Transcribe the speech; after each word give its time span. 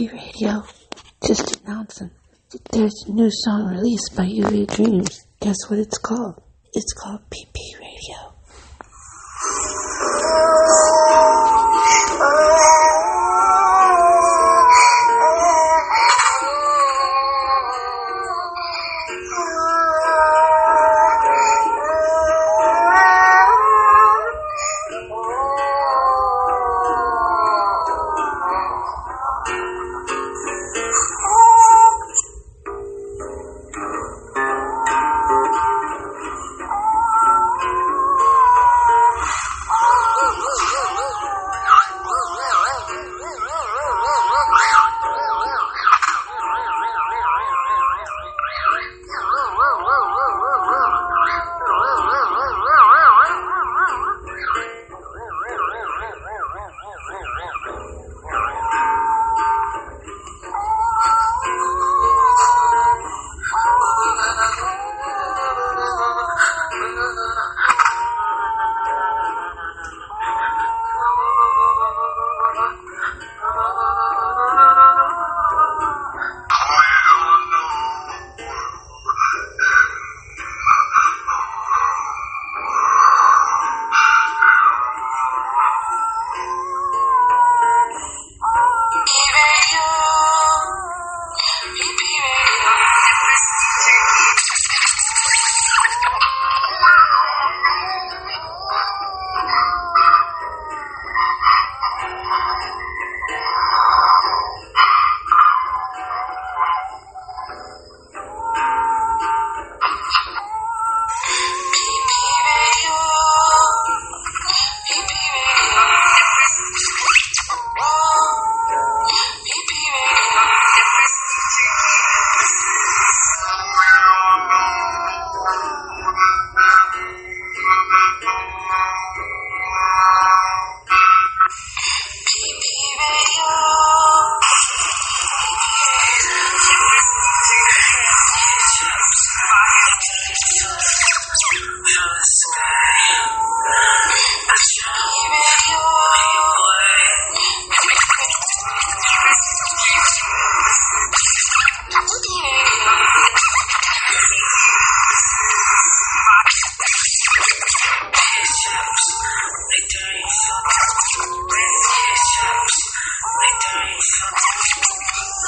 PP 0.00 0.12
Radio. 0.12 0.62
Just 1.26 1.60
announcing 1.62 2.10
there's 2.72 3.04
a 3.06 3.12
new 3.12 3.28
song 3.30 3.68
released 3.68 4.16
by 4.16 4.24
Lluvia 4.24 4.66
Dreams. 4.74 5.26
Guess 5.42 5.56
what 5.68 5.78
it's 5.78 5.98
called? 5.98 6.42
It's 6.72 6.92
called 6.94 7.20
PP 7.28 7.78
Radio. 7.78 8.29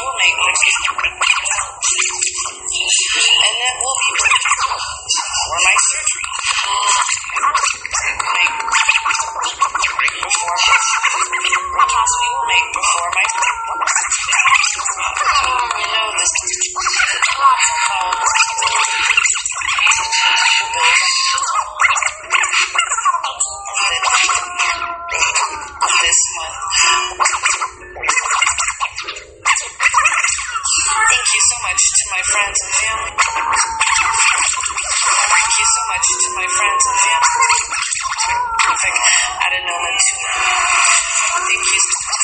shoemaker 0.00 0.99
friends 32.30 32.58
and 32.62 32.72
family. 32.78 33.10
Thank 35.30 35.50
you 35.50 35.66
so 35.66 35.82
much 35.90 36.06
to 36.10 36.28
my 36.38 36.46
friends 36.46 36.82
and 36.86 36.98
family. 37.02 37.58
Perfect. 38.60 38.98
Adenoma 39.40 39.90
2. 39.90 40.14
Thank 41.50 41.64
you 41.66 41.80
so 41.80 41.98
much. 42.06 42.20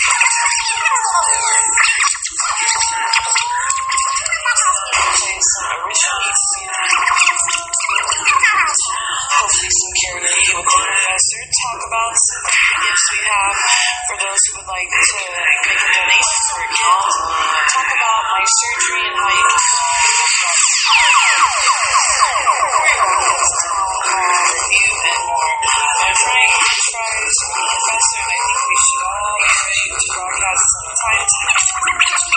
Doing 5.17 5.43
some 5.43 5.67
original 5.75 6.27
Hopefully 9.37 9.71
some 9.71 9.93
Q&A 9.97 10.19
with 10.19 10.67
the 10.67 10.83
professor 10.87 11.41
talk 11.67 11.81
about 11.87 12.15
some 12.15 12.45
gifts 12.83 13.07
we 13.11 13.21
have 13.27 13.57
for 14.07 14.17
those 14.23 14.41
who 14.47 14.53
would 14.61 14.71
like 14.71 14.91
to 14.91 15.19
make 15.67 15.83
a 15.83 15.91
donation 15.93 16.39
for 16.47 16.59
a 16.63 16.69
kid. 16.73 16.95
Talk 17.75 17.89
about 17.91 18.23
my 18.27 18.45
surgery 18.47 19.03
and 19.07 19.17
how 19.17 19.31
you 19.35 19.45
can 19.47 19.76
Science. 30.77 32.36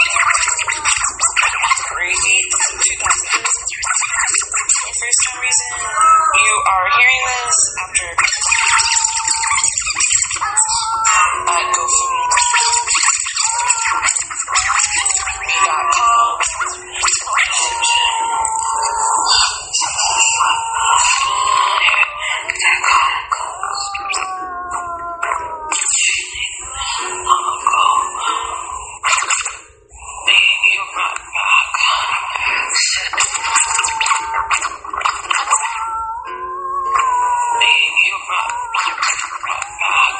May 33.10 33.18
you 38.06 38.16
brought 38.28 38.54
back, 38.76 39.02
brought 39.42 39.66
back, 39.82 40.14